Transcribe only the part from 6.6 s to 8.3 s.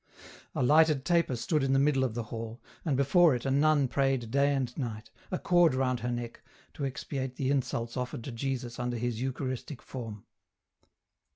to expiate the insults offered